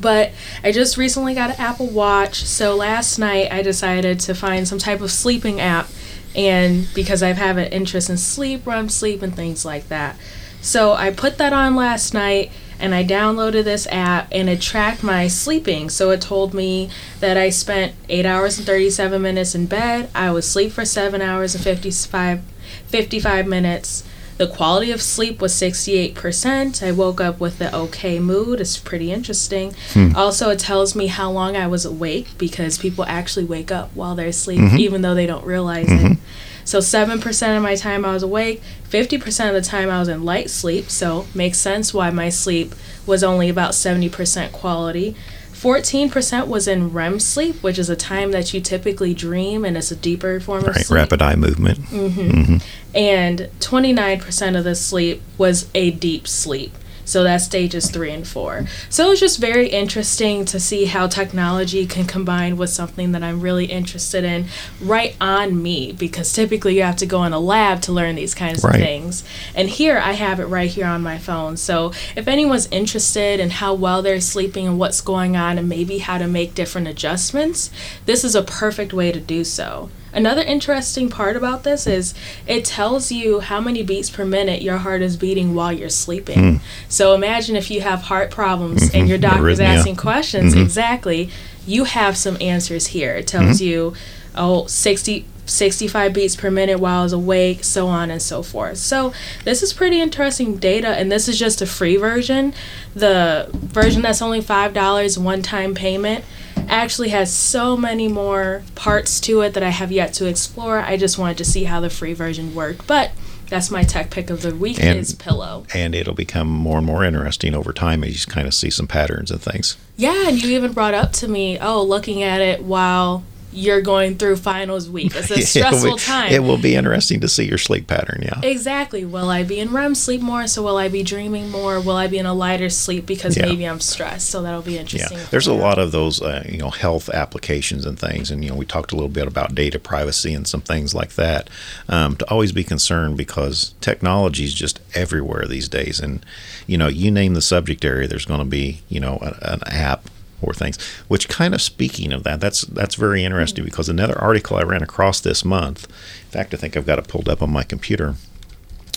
But 0.00 0.32
I 0.64 0.72
just 0.72 0.96
recently 0.96 1.34
got 1.34 1.50
an 1.50 1.56
Apple 1.58 1.86
Watch, 1.86 2.44
so 2.44 2.74
last 2.74 3.18
night 3.18 3.52
I 3.52 3.62
decided 3.62 4.20
to 4.20 4.34
find 4.34 4.66
some 4.66 4.78
type 4.78 5.00
of 5.00 5.10
sleeping 5.10 5.60
app, 5.60 5.88
and 6.34 6.88
because 6.94 7.22
I 7.22 7.32
have 7.32 7.56
an 7.56 7.72
interest 7.72 8.10
in 8.10 8.18
sleep, 8.18 8.66
REM 8.66 8.88
sleep, 8.88 9.22
and 9.22 9.34
things 9.34 9.64
like 9.64 9.88
that. 9.88 10.16
So 10.60 10.92
I 10.92 11.10
put 11.10 11.38
that 11.38 11.52
on 11.52 11.76
last 11.76 12.12
night 12.12 12.50
and 12.78 12.94
I 12.94 13.04
downloaded 13.04 13.64
this 13.64 13.86
app 13.88 14.28
and 14.30 14.48
it 14.48 14.60
tracked 14.60 15.02
my 15.02 15.28
sleeping. 15.28 15.90
So 15.90 16.10
it 16.10 16.20
told 16.20 16.54
me 16.54 16.90
that 17.20 17.36
I 17.36 17.50
spent 17.50 17.94
8 18.08 18.26
hours 18.26 18.58
and 18.58 18.66
37 18.66 19.20
minutes 19.20 19.54
in 19.54 19.66
bed. 19.66 20.10
I 20.14 20.30
would 20.30 20.44
sleep 20.44 20.72
for 20.72 20.84
7 20.84 21.20
hours 21.22 21.54
and 21.54 21.64
55, 21.64 22.42
55 22.88 23.46
minutes. 23.46 24.04
The 24.38 24.46
quality 24.46 24.90
of 24.90 25.00
sleep 25.00 25.40
was 25.40 25.54
68%. 25.54 26.82
I 26.82 26.92
woke 26.92 27.22
up 27.22 27.40
with 27.40 27.58
the 27.58 27.74
okay 27.74 28.20
mood. 28.20 28.60
It's 28.60 28.76
pretty 28.76 29.10
interesting. 29.10 29.74
Hmm. 29.92 30.14
Also, 30.14 30.50
it 30.50 30.58
tells 30.58 30.94
me 30.94 31.06
how 31.06 31.30
long 31.30 31.56
I 31.56 31.66
was 31.66 31.86
awake 31.86 32.28
because 32.36 32.76
people 32.76 33.04
actually 33.06 33.46
wake 33.46 33.72
up 33.72 33.90
while 33.94 34.14
they're 34.14 34.28
asleep, 34.28 34.60
mm-hmm. 34.60 34.78
even 34.78 35.00
though 35.00 35.14
they 35.14 35.26
don't 35.26 35.46
realize 35.46 35.86
mm-hmm. 35.86 36.12
it. 36.12 36.18
So 36.66 36.80
7% 36.80 37.56
of 37.56 37.62
my 37.62 37.76
time 37.76 38.04
I 38.04 38.12
was 38.12 38.24
awake, 38.24 38.60
50% 38.90 39.48
of 39.48 39.54
the 39.54 39.62
time 39.62 39.88
I 39.88 40.00
was 40.00 40.08
in 40.08 40.24
light 40.24 40.50
sleep, 40.50 40.90
so 40.90 41.26
makes 41.32 41.58
sense 41.58 41.94
why 41.94 42.10
my 42.10 42.28
sleep 42.28 42.74
was 43.06 43.22
only 43.22 43.48
about 43.48 43.70
70% 43.70 44.50
quality. 44.50 45.14
14% 45.52 46.48
was 46.48 46.68
in 46.68 46.92
REM 46.92 47.18
sleep, 47.20 47.62
which 47.62 47.78
is 47.78 47.88
a 47.88 47.96
time 47.96 48.32
that 48.32 48.52
you 48.52 48.60
typically 48.60 49.14
dream 49.14 49.64
and 49.64 49.76
it's 49.76 49.90
a 49.90 49.96
deeper 49.96 50.38
form 50.40 50.64
right, 50.64 50.76
of 50.76 50.82
sleep. 50.82 50.96
rapid 50.96 51.22
eye 51.22 51.36
movement. 51.36 51.78
Mm-hmm. 51.78 52.20
Mm-hmm. 52.20 52.96
And 52.96 53.48
29% 53.60 54.58
of 54.58 54.64
the 54.64 54.74
sleep 54.74 55.22
was 55.38 55.70
a 55.72 55.92
deep 55.92 56.26
sleep. 56.26 56.72
So 57.06 57.22
that's 57.22 57.44
stages 57.44 57.90
three 57.90 58.10
and 58.10 58.26
four. 58.26 58.66
So 58.90 59.10
it's 59.10 59.20
just 59.20 59.38
very 59.38 59.68
interesting 59.68 60.44
to 60.46 60.60
see 60.60 60.84
how 60.84 61.06
technology 61.06 61.86
can 61.86 62.04
combine 62.04 62.58
with 62.58 62.68
something 62.68 63.12
that 63.12 63.22
I'm 63.22 63.40
really 63.40 63.66
interested 63.66 64.24
in 64.24 64.46
right 64.80 65.16
on 65.20 65.62
me 65.62 65.92
because 65.92 66.32
typically 66.32 66.76
you 66.76 66.82
have 66.82 66.96
to 66.96 67.06
go 67.06 67.24
in 67.24 67.32
a 67.32 67.38
lab 67.38 67.80
to 67.82 67.92
learn 67.92 68.16
these 68.16 68.34
kinds 68.34 68.62
right. 68.62 68.74
of 68.74 68.80
things. 68.80 69.24
And 69.54 69.70
here 69.70 69.98
I 69.98 70.12
have 70.12 70.40
it 70.40 70.46
right 70.46 70.68
here 70.68 70.86
on 70.86 71.02
my 71.02 71.16
phone. 71.16 71.56
So 71.56 71.92
if 72.14 72.28
anyone's 72.28 72.66
interested 72.70 73.40
in 73.40 73.50
how 73.50 73.72
well 73.72 74.02
they're 74.02 74.20
sleeping 74.20 74.66
and 74.66 74.78
what's 74.78 75.00
going 75.00 75.36
on 75.36 75.56
and 75.56 75.68
maybe 75.68 75.98
how 75.98 76.18
to 76.18 76.26
make 76.26 76.54
different 76.54 76.88
adjustments, 76.88 77.70
this 78.04 78.24
is 78.24 78.34
a 78.34 78.42
perfect 78.42 78.92
way 78.92 79.12
to 79.12 79.20
do 79.20 79.44
so 79.44 79.90
Another 80.16 80.40
interesting 80.42 81.08
part 81.10 81.36
about 81.36 81.62
this 81.62 81.86
is 81.86 82.14
it 82.46 82.64
tells 82.64 83.12
you 83.12 83.40
how 83.40 83.60
many 83.60 83.82
beats 83.82 84.08
per 84.10 84.24
minute 84.24 84.62
your 84.62 84.78
heart 84.78 85.02
is 85.02 85.16
beating 85.16 85.54
while 85.54 85.72
you're 85.72 85.88
sleeping. 85.90 86.38
Hmm. 86.38 86.56
So 86.88 87.14
imagine 87.14 87.54
if 87.54 87.70
you 87.70 87.82
have 87.82 88.02
heart 88.02 88.30
problems 88.30 88.90
and 88.94 89.08
your 89.08 89.18
doctor's 89.18 89.58
arrhythmia. 89.58 89.76
asking 89.78 89.96
questions. 89.96 90.54
Mhm. 90.54 90.62
Exactly. 90.62 91.30
You 91.66 91.84
have 91.84 92.16
some 92.16 92.36
answers 92.40 92.88
here. 92.88 93.14
It 93.14 93.26
tells 93.26 93.56
Mm-hmm. 93.60 93.64
you, 93.64 93.94
oh, 94.34 94.66
60, 94.66 95.26
65 95.44 96.12
beats 96.12 96.34
per 96.34 96.50
minute 96.50 96.80
while 96.80 97.00
I 97.00 97.02
was 97.04 97.12
awake, 97.12 97.62
so 97.62 97.86
on 97.86 98.10
and 98.10 98.20
so 98.22 98.42
forth. 98.42 98.78
So 98.78 99.12
this 99.44 99.62
is 99.62 99.72
pretty 99.72 100.00
interesting 100.00 100.56
data, 100.56 100.88
and 100.88 101.12
this 101.12 101.28
is 101.28 101.38
just 101.38 101.60
a 101.62 101.66
free 101.66 101.96
version. 101.96 102.52
The 102.94 103.48
version 103.52 104.02
that's 104.02 104.22
only 104.22 104.40
$5 104.40 105.18
one 105.18 105.42
time 105.42 105.74
payment 105.74 106.24
actually 106.68 107.10
has 107.10 107.32
so 107.32 107.76
many 107.76 108.08
more 108.08 108.62
parts 108.74 109.20
to 109.20 109.40
it 109.42 109.54
that 109.54 109.62
I 109.62 109.70
have 109.70 109.90
yet 109.92 110.12
to 110.14 110.26
explore. 110.26 110.78
I 110.80 110.96
just 110.96 111.18
wanted 111.18 111.38
to 111.38 111.44
see 111.44 111.64
how 111.64 111.80
the 111.80 111.90
free 111.90 112.12
version 112.12 112.54
worked. 112.54 112.86
But 112.86 113.12
that's 113.48 113.70
my 113.70 113.84
tech 113.84 114.10
pick 114.10 114.28
of 114.30 114.42
the 114.42 114.54
week 114.54 114.78
And- 114.82 114.98
is 114.98 115.14
Pillow. 115.14 115.66
And 115.72 115.94
it'll 115.94 116.14
become 116.14 116.48
more 116.48 116.78
and 116.78 116.86
more 116.86 117.04
interesting 117.04 117.54
over 117.54 117.72
time 117.72 118.02
as 118.02 118.26
you 118.26 118.32
kind 118.32 118.46
of 118.46 118.54
see 118.54 118.70
some 118.70 118.86
patterns 118.88 119.30
and 119.30 119.40
things. 119.40 119.76
Yeah, 119.96 120.28
and 120.28 120.42
you 120.42 120.56
even 120.56 120.72
brought 120.72 120.94
up 120.94 121.12
to 121.14 121.28
me, 121.28 121.58
oh, 121.58 121.82
looking 121.82 122.22
at 122.22 122.40
it 122.40 122.62
while 122.64 123.22
you're 123.56 123.80
going 123.80 124.16
through 124.18 124.36
finals 124.36 124.88
week. 124.88 125.14
It's 125.16 125.30
a 125.30 125.40
stressful 125.46 125.94
be- 125.96 125.98
time. 126.00 126.30
It 126.32 126.42
will 126.42 126.58
be 126.58 126.74
interesting 126.74 127.20
to 127.20 127.28
see 127.28 127.44
your 127.44 127.58
sleep 127.58 127.86
pattern, 127.86 128.20
yeah. 128.22 128.38
Exactly. 128.42 129.04
Will 129.04 129.30
I 129.30 129.42
be 129.44 129.58
in 129.58 129.72
REM 129.72 129.94
sleep 129.94 130.20
more? 130.20 130.46
So 130.46 130.62
will 130.62 130.76
I 130.76 130.88
be 130.88 131.02
dreaming 131.02 131.50
more? 131.50 131.80
Will 131.80 131.96
I 131.96 132.06
be 132.06 132.18
in 132.18 132.26
a 132.26 132.34
lighter 132.34 132.68
sleep 132.68 133.06
because 133.06 133.36
Yeah. 133.36 133.46
maybe 133.46 133.64
I'm 133.64 133.80
stressed? 133.80 134.28
So 134.28 134.42
that'll 134.42 134.62
be 134.62 134.78
interesting. 134.78 135.18
to 135.18 135.30
there's 135.30 135.46
a 135.46 135.54
lot 135.54 135.78
of 135.78 135.90
those, 135.90 136.20
uh, 136.20 136.44
you 136.48 136.58
know, 136.58 136.70
health 136.70 137.08
applications 137.08 137.86
and 137.86 137.98
things, 137.98 138.30
and 138.30 138.44
you 138.44 138.50
know, 138.50 138.56
we 138.56 138.66
talked 138.66 138.92
a 138.92 138.94
little 138.94 139.08
bit 139.08 139.26
about 139.26 139.54
data 139.54 139.78
privacy 139.78 140.34
and 140.34 140.46
some 140.46 140.60
things 140.60 140.94
like 140.94 141.14
that. 141.14 141.48
Um, 141.88 142.16
to 142.16 142.30
always 142.30 142.52
be 142.52 142.62
concerned 142.64 143.16
because 143.16 143.74
technology 143.80 144.44
is 144.44 144.52
just 144.54 144.80
everywhere 144.94 145.46
these 145.46 145.68
days, 145.68 145.98
and 146.00 146.24
you 146.66 146.76
know, 146.76 146.88
you 146.88 147.10
name 147.10 147.34
the 147.34 147.42
subject 147.42 147.84
area, 147.84 148.06
there's 148.06 148.24
going 148.26 148.40
to 148.40 148.44
be, 148.46 148.82
you 148.88 149.00
know, 149.00 149.18
a, 149.22 149.52
an 149.52 149.60
app 149.66 150.08
or 150.42 150.54
things. 150.54 150.80
Which 151.08 151.28
kind 151.28 151.54
of 151.54 151.62
speaking 151.62 152.12
of 152.12 152.22
that, 152.24 152.40
that's 152.40 152.62
that's 152.62 152.94
very 152.94 153.24
interesting 153.24 153.64
because 153.64 153.88
another 153.88 154.18
article 154.18 154.56
I 154.56 154.62
ran 154.62 154.82
across 154.82 155.20
this 155.20 155.44
month. 155.44 155.86
In 155.86 156.30
fact, 156.30 156.54
I 156.54 156.56
think 156.56 156.76
I've 156.76 156.86
got 156.86 156.98
it 156.98 157.08
pulled 157.08 157.28
up 157.28 157.42
on 157.42 157.50
my 157.50 157.62
computer. 157.62 158.14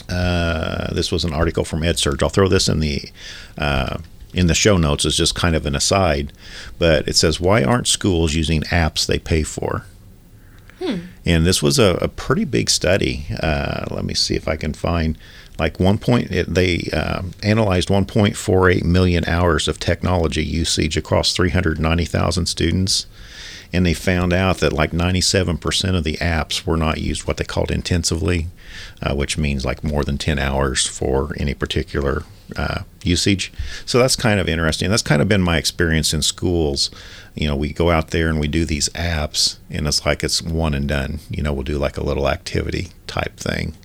Uh, 0.08 0.92
this 0.94 1.12
was 1.12 1.24
an 1.24 1.34
article 1.34 1.64
from 1.64 1.82
EdSurge. 1.82 2.24
I'll 2.24 2.30
throw 2.30 2.48
this 2.48 2.68
in 2.68 2.80
the 2.80 3.10
uh, 3.58 4.00
in 4.34 4.48
the 4.48 4.56
show 4.56 4.78
notes 4.78 5.06
as 5.06 5.16
just 5.16 5.36
kind 5.36 5.56
of 5.56 5.66
an 5.66 5.76
aside, 5.76 6.34
but 6.78 7.08
it 7.08 7.16
says 7.16 7.40
why 7.40 7.64
aren't 7.64 7.88
schools 7.88 8.34
using 8.34 8.62
apps 8.64 9.06
they 9.06 9.20
pay 9.20 9.44
for? 9.44 9.86
And 11.26 11.46
this 11.46 11.62
was 11.62 11.78
a, 11.78 11.96
a 12.02 12.08
pretty 12.08 12.46
big 12.46 12.70
study. 12.70 13.26
Uh, 13.42 13.86
let 13.92 14.06
me 14.06 14.14
see 14.14 14.36
if 14.36 14.48
I 14.48 14.56
can 14.56 14.74
find 14.74 15.18
like 15.60 15.80
one 15.80 15.98
point. 15.98 16.30
They 16.30 16.90
uh, 16.94 17.24
analyzed 17.44 17.90
1.48 17.90 18.84
million 18.84 19.26
hours 19.26 19.68
of 19.68 19.80
technology 19.80 20.44
usage 20.44 20.98
across 20.98 21.34
390,000 21.34 22.46
students, 22.46 23.06
and 23.72 23.86
they 23.86 23.94
found 23.94 24.34
out 24.34 24.58
that 24.58 24.74
like 24.74 24.92
97% 24.92 25.96
of 25.96 26.04
the 26.04 26.18
apps 26.18 26.66
were 26.66 26.78
not 26.78 27.00
used 27.00 27.28
what 27.28 27.38
they 27.38 27.44
called 27.44 27.72
intensively, 27.72 28.48
uh, 29.02 29.14
which 29.16 29.38
means 29.38 29.66
like 29.66 29.84
more 29.84 30.04
than 30.04 30.18
10 30.18 30.40
hours 30.40 30.88
for 30.88 31.34
any 31.38 31.54
particular 31.54 32.24
uh, 32.56 32.82
usage. 33.04 33.52
So 33.86 34.00
that's 34.00 34.16
kind 34.16 34.40
of 34.40 34.50
interesting. 34.50 34.90
That's 34.90 35.04
kind 35.04 35.22
of 35.22 35.28
been 35.28 35.42
my 35.42 35.58
experience 35.58 36.14
in 36.14 36.22
schools. 36.22 36.90
You 37.36 37.48
know, 37.48 37.56
we 37.56 37.74
go 37.74 37.92
out 37.92 38.10
there 38.10 38.30
and 38.30 38.40
we 38.40 38.48
do 38.48 38.66
these 38.66 38.90
apps, 38.90 39.58
and 39.70 39.88
it's 39.88 40.06
like 40.06 40.24
it's 40.24 40.42
one 40.42 40.74
and 40.74 40.88
done. 40.88 41.20
You 41.30 41.44
know, 41.44 41.54
we'll 41.54 41.64
do 41.64 41.78
like 41.78 41.98
a 41.98 42.04
little 42.04 42.28
activity 42.28 42.90
type 43.08 43.38
thing. 43.38 43.76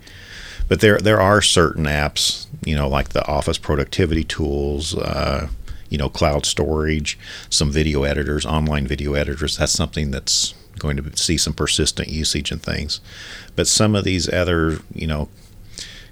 But 0.69 0.81
there, 0.81 0.99
there 0.99 1.21
are 1.21 1.43
certain 1.43 1.85
apps, 1.85 2.47
you 2.65 2.75
know, 2.75 2.89
like 2.89 3.11
the 3.11 3.27
office 3.27 3.59
productivity 3.59 4.25
tools, 4.25 4.97
uh, 4.97 5.49
you 5.91 5.99
know, 5.99 6.09
cloud 6.09 6.47
storage, 6.47 7.19
some 7.51 7.71
video 7.71 8.05
editors, 8.05 8.47
online 8.47 8.87
video 8.87 9.15
editors. 9.15 9.59
That's 9.59 9.73
something 9.73 10.11
that's 10.11 10.55
going 10.79 10.97
to 10.97 11.17
see 11.17 11.37
some 11.37 11.53
persistent 11.53 12.09
usage 12.09 12.51
and 12.51 12.63
things. 12.63 13.01
But 13.55 13.69
some 13.69 13.95
of 13.95 14.05
these 14.05 14.29
other, 14.33 14.81
you 14.93 15.07
know, 15.07 15.29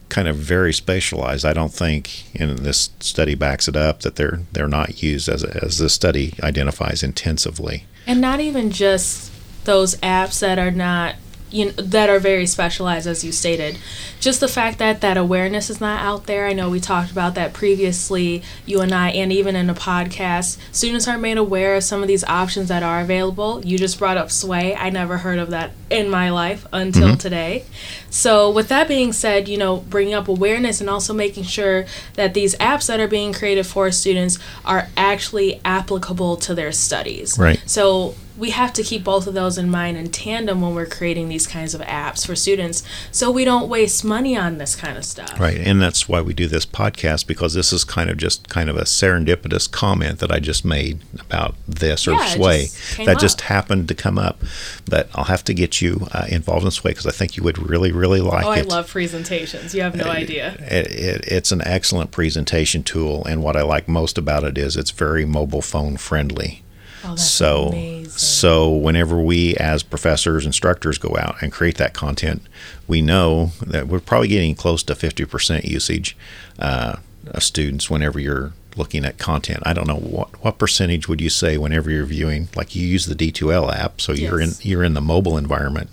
kind 0.09 0.29
of 0.29 0.37
very 0.37 0.75
specialized. 0.75 1.45
I 1.47 1.55
don't 1.55 1.73
think, 1.73 2.25
and 2.39 2.59
this 2.59 2.91
study 3.01 3.35
backs 3.35 3.67
it 3.67 3.77
up, 3.77 4.01
that 4.01 4.17
they're 4.17 4.41
they're 4.53 4.69
not 4.69 5.03
used 5.03 5.29
as 5.29 5.43
as 5.43 5.79
the 5.79 5.89
study 5.89 6.35
identifies 6.43 7.03
intensively. 7.03 7.87
and 8.07 8.21
not 8.21 8.39
even 8.41 8.71
just 8.71 9.33
those 9.65 9.97
apps 9.97 10.41
that 10.41 10.59
are 10.59 10.71
not 10.71 11.15
you 11.53 11.67
know, 11.67 11.73
that 11.73 12.09
are 12.09 12.19
very 12.19 12.47
specialized 12.47 13.07
as 13.07 13.25
you 13.25 13.33
stated. 13.33 13.79
Just 14.21 14.41
the 14.41 14.49
fact 14.49 14.79
that 14.79 15.01
that 15.01 15.17
awareness 15.17 15.71
is 15.71 15.81
not 15.81 16.01
out 16.01 16.27
there 16.27 16.47
i 16.47 16.53
know 16.53 16.71
we 16.71 16.81
talked 16.81 17.11
about 17.11 17.35
that 17.35 17.53
previously 17.53 18.43
you 18.67 18.81
and 18.81 18.93
i 18.93 19.11
and 19.11 19.33
even 19.33 19.57
in 19.57 19.69
a 19.69 19.75
podcast. 19.75 20.59
Students 20.73 21.09
are 21.09 21.19
made 21.19 21.39
aware 21.39 21.75
of 21.77 21.85
some 21.85 22.03
of 22.03 22.09
these 22.09 22.25
options 22.25 22.69
that 22.69 22.83
are 22.83 23.01
available. 23.01 23.65
You 23.65 23.79
just 23.79 23.99
brought 23.99 24.17
up 24.17 24.31
sway. 24.31 24.75
I 24.75 24.91
never 24.91 25.19
heard 25.19 25.39
of 25.39 25.51
that 25.51 25.73
in 25.91 26.09
my 26.09 26.31
life 26.31 26.67
until 26.73 27.09
mm-hmm. 27.09 27.17
today. 27.17 27.65
So 28.11 28.51
with 28.51 28.69
that 28.69 28.89
being 28.89 29.13
said 29.13 29.49
you 29.49 29.59
know 29.59 29.79
bringing 29.79 30.15
up 30.15 30.29
awareness 30.29 30.81
and 30.81 30.89
also 30.89 31.13
making 31.13 31.45
sure 31.45 31.87
that 32.15 32.35
these 32.35 32.55
apps 32.57 32.87
that 32.87 33.01
are 33.01 33.09
being 33.09 33.33
created 33.33 33.67
for 33.67 33.91
students 33.91 34.39
are 34.65 34.89
actually 34.97 35.61
applicable 35.65 36.37
to 36.37 36.55
their 36.55 36.73
studies. 36.73 37.39
Right. 37.39 37.63
so 37.67 38.15
we 38.37 38.51
have 38.51 38.73
to 38.75 38.83
keep 38.83 39.05
both 39.05 39.27
of 39.27 39.35
those 39.35 39.59
in 39.59 39.71
mind 39.71 39.97
in 39.97 40.11
tandem 40.11 40.61
when 40.61 40.75
we're 40.75 40.87
creating 40.87 41.29
these 41.29 41.47
kinds 41.47 41.75
of 41.75 41.81
apps 41.83 42.27
for 42.27 42.35
students 42.35 42.83
so 43.11 43.31
we 43.31 43.45
don't 43.45 43.69
waste 43.69 44.05
money 44.05 44.37
on 44.37 44.59
this 44.59 44.75
kind 44.75 44.97
of 44.97 45.05
stuff. 45.05 45.39
Right, 45.39 45.59
and 45.59 45.81
that's 45.81 46.09
why 46.09 46.21
we 46.21 46.35
do 46.35 46.47
this 46.47 46.67
podcast 46.67 47.27
because 47.27 47.55
this 47.55 47.73
is 47.73 47.85
kind 47.85 48.11
of 48.11 48.17
just 48.17 48.49
kind 48.49 48.71
of 48.71 48.77
a 48.77 48.83
serendipitous 48.83 49.71
comment 49.71 50.19
that 50.21 50.33
I 50.33 50.41
just 50.41 50.65
made 50.65 51.01
about 51.21 51.55
this 51.69 52.09
or 52.09 52.13
Yeah, 52.13 52.27
Sway 52.27 52.63
just 52.63 52.97
that 52.99 53.19
just 53.19 53.43
happened 53.43 53.89
to 53.89 53.95
come 53.95 54.19
up. 54.19 54.41
But 54.89 55.09
I'll 55.15 55.25
have 55.25 55.45
to 55.45 55.55
get 55.55 55.81
you 55.81 56.07
uh, 56.13 56.27
involved 56.29 56.65
in 56.65 56.71
Sway 56.71 56.93
because 56.93 57.07
I 57.07 57.11
think 57.11 57.37
you 57.37 57.43
would 57.43 57.59
really, 57.59 57.93
really 57.93 58.21
like 58.21 58.45
it. 58.45 58.49
Oh, 58.49 58.51
I 58.51 58.61
love 58.63 58.89
presentations. 58.89 59.75
You 59.75 59.83
have 59.83 59.97
no 59.97 60.05
idea. 60.05 60.57
It, 60.61 60.87
it, 60.91 61.25
it's 61.27 61.53
an 61.53 61.63
excellent 61.65 62.11
presentation 62.11 62.83
tool, 62.83 63.25
and 63.25 63.43
what 63.43 63.57
I 63.57 63.63
like 63.63 63.89
most 63.89 64.19
about 64.19 64.45
it 64.45 64.59
is 64.59 64.77
it's 64.77 64.91
very 64.91 65.25
mobile 65.25 65.63
phone 65.63 65.97
friendly. 65.97 66.62
Oh, 67.05 67.09
that's 67.11 67.29
so 67.31 67.69
amazing. 67.69 68.11
so 68.11 68.71
whenever 68.71 69.21
we 69.21 69.55
as 69.57 69.83
professors 69.83 70.47
instructors 70.47 70.99
go 70.99 71.17
out 71.19 71.43
and 71.43 71.51
create 71.53 71.77
that 71.79 71.95
content 71.95 72.43
we 72.87 73.03
know 73.03 73.51
that 73.67 73.89
we're 73.89 74.01
probably 74.01 74.29
getting 74.29 74.55
close 74.55 74.83
to 74.85 74.95
50% 74.95 75.65
usage 75.65 76.17
uh, 76.59 76.97
of 77.29 77.43
students 77.43 77.89
whenever 77.91 78.19
you're 78.21 78.53
looking 78.77 79.05
at 79.05 79.19
content. 79.19 79.63
I 79.67 79.73
don't 79.75 79.87
know 79.87 79.97
what 79.97 80.43
what 80.43 80.59
percentage 80.59 81.07
would 81.09 81.21
you 81.21 81.29
say 81.29 81.59
whenever 81.59 81.91
you're 81.91 82.07
viewing 82.07 82.49
like 82.57 82.75
you 82.75 82.87
use 82.87 83.05
the 83.07 83.15
d2l 83.15 83.71
app 83.75 84.01
so 84.01 84.13
you're 84.13 84.41
in 84.41 84.53
you're 84.63 84.83
in 84.85 84.95
the 84.95 85.01
mobile 85.03 85.37
environment 85.37 85.91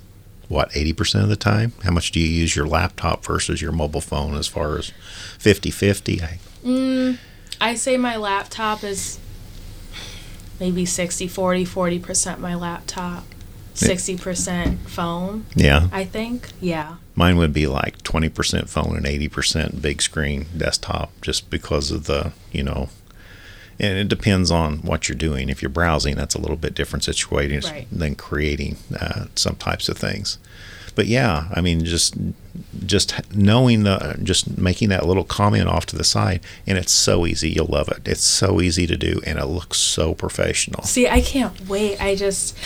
what 0.47 0.71
80% 0.71 1.21
of 1.21 1.29
the 1.29 1.35
time? 1.35 1.73
How 1.83 1.91
much 1.91 2.11
do 2.11 2.19
you 2.19 2.25
use 2.27 2.55
your 2.55 2.65
laptop 2.65 3.23
versus 3.23 3.61
your 3.61 3.71
mobile 3.71 4.01
phone 4.01 4.35
as 4.35 4.47
far 4.47 4.77
as 4.79 4.91
50-50 5.37 6.21
I- 6.23 6.39
Mm, 6.65 7.17
I 7.61 7.75
say 7.75 7.97
my 7.97 8.15
laptop 8.17 8.83
is 8.83 9.19
maybe 10.59 10.85
60 10.85 11.27
40 11.27 11.65
40% 11.65 12.39
my 12.39 12.55
laptop, 12.55 13.23
60% 13.75 14.77
phone, 14.79 15.45
yeah 15.55 15.87
I 15.91 16.05
think. 16.05 16.49
Yeah. 16.59 16.95
Mine 17.15 17.37
would 17.37 17.53
be 17.53 17.67
like 17.67 18.01
20% 18.03 18.69
phone 18.69 18.95
and 18.95 19.05
80% 19.05 19.81
big 19.81 20.01
screen 20.01 20.45
desktop 20.55 21.11
just 21.21 21.49
because 21.49 21.91
of 21.91 22.05
the, 22.05 22.31
you 22.51 22.63
know, 22.63 22.89
and 23.79 23.97
it 23.97 24.07
depends 24.07 24.51
on 24.51 24.77
what 24.79 25.07
you're 25.07 25.15
doing. 25.17 25.49
If 25.49 25.61
you're 25.61 25.69
browsing, 25.69 26.15
that's 26.15 26.35
a 26.35 26.39
little 26.39 26.57
bit 26.57 26.75
different 26.75 27.03
situation 27.03 27.71
Right. 27.73 27.87
than 27.91 28.15
creating 28.15 28.77
uh, 28.99 29.25
some 29.35 29.55
types 29.55 29.87
of 29.89 29.97
things. 29.97 30.37
But 30.95 31.05
yeah, 31.07 31.47
I 31.53 31.61
mean, 31.61 31.85
just 31.85 32.15
just 32.85 33.13
knowing 33.33 33.83
the, 33.83 34.19
just 34.21 34.57
making 34.57 34.89
that 34.89 35.05
little 35.05 35.23
comment 35.23 35.69
off 35.69 35.85
to 35.87 35.95
the 35.95 36.03
side, 36.03 36.41
and 36.67 36.77
it's 36.77 36.91
so 36.91 37.25
easy. 37.25 37.49
You'll 37.51 37.67
love 37.67 37.87
it. 37.89 38.05
It's 38.05 38.23
so 38.23 38.59
easy 38.59 38.85
to 38.87 38.97
do, 38.97 39.21
and 39.25 39.39
it 39.39 39.45
looks 39.45 39.77
so 39.77 40.13
professional. 40.13 40.83
See, 40.83 41.07
I 41.07 41.21
can't 41.21 41.67
wait. 41.69 42.01
I 42.01 42.15
just 42.15 42.57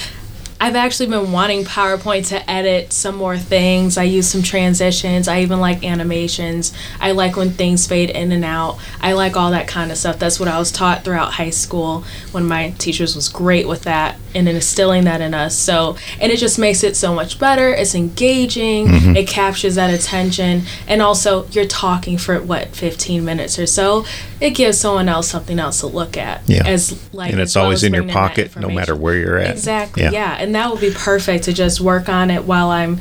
I've 0.64 0.78
actually 0.78 1.08
been 1.08 1.34
wanting 1.34 1.66
PowerPoint 1.66 2.30
to 2.30 2.50
edit 2.50 2.94
some 2.94 3.18
more 3.18 3.38
things. 3.38 3.98
I 3.98 4.04
use 4.04 4.30
some 4.30 4.42
transitions. 4.42 5.28
I 5.28 5.42
even 5.42 5.60
like 5.60 5.84
animations. 5.84 6.72
I 7.02 7.12
like 7.12 7.36
when 7.36 7.52
things 7.52 7.86
fade 7.86 8.10
in 8.10 8.32
and 8.32 8.46
out. 8.46 8.80
I 9.02 9.12
like 9.12 9.36
all 9.36 9.52
that 9.52 9.68
kind 9.68 9.92
of 9.92 9.98
stuff. 9.98 10.20
That's 10.20 10.40
what 10.40 10.48
I 10.48 10.58
was 10.58 10.72
taught 10.72 11.04
throughout 11.04 11.34
high 11.34 11.50
school 11.50 12.06
when 12.32 12.46
my 12.46 12.70
teachers 12.78 13.14
was 13.14 13.28
great 13.28 13.68
with 13.68 13.82
that 13.82 14.18
and 14.34 14.48
instilling 14.48 15.04
that 15.04 15.20
in 15.20 15.34
us. 15.34 15.54
So, 15.54 15.98
and 16.22 16.32
it 16.32 16.38
just 16.38 16.58
makes 16.58 16.82
it 16.82 16.96
so 16.96 17.14
much 17.14 17.40
better. 17.40 17.74
It's 17.74 17.94
engaging. 17.94 18.88
Mm-hmm. 18.88 19.18
It 19.18 19.28
captures 19.28 19.76
that 19.76 19.94
attention. 19.94 20.62
And 20.88 21.02
also, 21.02 21.46
you're 21.48 21.68
talking 21.68 22.18
for 22.18 22.42
what 22.42 22.70
15 22.70 23.26
minutes 23.26 23.60
or 23.60 23.68
so. 23.68 24.06
It 24.44 24.52
gives 24.52 24.80
someone 24.80 25.10
else 25.10 25.28
something 25.28 25.60
else 25.60 25.82
to 25.82 25.88
look 25.88 26.16
at. 26.16 26.48
Yeah. 26.48 26.66
As 26.66 27.14
like 27.14 27.32
and 27.32 27.42
it's 27.42 27.56
always 27.56 27.84
in 27.84 27.94
your 27.94 28.08
pocket, 28.08 28.56
no 28.56 28.70
matter 28.70 28.96
where 28.96 29.16
you're 29.16 29.38
at. 29.38 29.52
Exactly. 29.52 30.04
Yeah. 30.04 30.38
And 30.40 30.54
and 30.54 30.62
that 30.62 30.70
would 30.70 30.82
be 30.82 30.92
perfect 30.92 31.46
to 31.46 31.54
just 31.54 31.82
work 31.82 32.08
on 32.08 32.30
it 32.30 32.46
while 32.46 32.70
I'm 32.70 33.00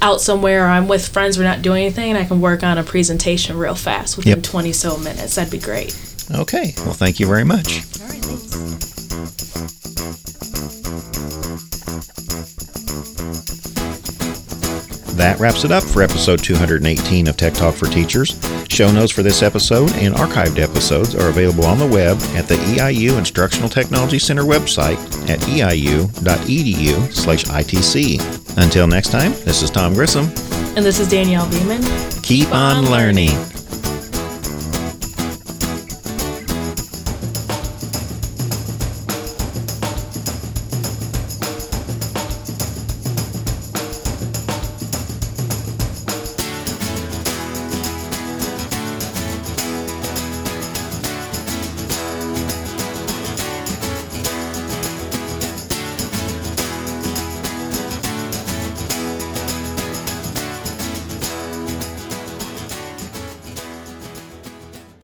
out 0.00 0.22
somewhere 0.22 0.64
or 0.64 0.68
I'm 0.68 0.88
with 0.88 1.06
friends, 1.06 1.36
we're 1.36 1.44
not 1.44 1.60
doing 1.60 1.82
anything, 1.84 2.08
and 2.08 2.18
I 2.18 2.24
can 2.24 2.40
work 2.40 2.62
on 2.62 2.78
a 2.78 2.82
presentation 2.82 3.58
real 3.58 3.74
fast 3.74 4.16
within 4.16 4.36
Yep. 4.36 4.42
20 4.42 4.72
so 4.72 4.96
minutes. 4.96 5.34
That'd 5.34 5.52
be 5.52 5.58
great. 5.58 5.94
Okay. 6.34 6.72
Well, 6.78 6.94
thank 6.94 7.20
you 7.20 7.26
very 7.26 7.44
much. 7.44 7.82
All 8.00 8.08
right, 8.08 8.24
thanks. 8.24 8.54
That 15.24 15.40
wraps 15.40 15.64
it 15.64 15.72
up 15.72 15.82
for 15.82 16.02
episode 16.02 16.44
218 16.44 17.28
of 17.28 17.38
Tech 17.38 17.54
Talk 17.54 17.74
for 17.74 17.86
Teachers. 17.86 18.38
Show 18.68 18.92
notes 18.92 19.10
for 19.10 19.22
this 19.22 19.42
episode 19.42 19.90
and 19.92 20.14
archived 20.14 20.58
episodes 20.58 21.14
are 21.14 21.30
available 21.30 21.64
on 21.64 21.78
the 21.78 21.86
web 21.86 22.18
at 22.36 22.46
the 22.46 22.56
EIU 22.56 23.16
Instructional 23.16 23.70
Technology 23.70 24.18
Center 24.18 24.42
website 24.42 24.98
at 25.30 25.40
eiu.edu 25.40 27.10
slash 27.10 27.44
ITC. 27.44 28.58
Until 28.62 28.86
next 28.86 29.12
time, 29.12 29.32
this 29.46 29.62
is 29.62 29.70
Tom 29.70 29.94
Grissom. 29.94 30.26
And 30.76 30.84
this 30.84 31.00
is 31.00 31.08
Danielle 31.08 31.48
Beeman. 31.48 31.82
Keep 32.22 32.52
on 32.52 32.90
learning. 32.90 33.53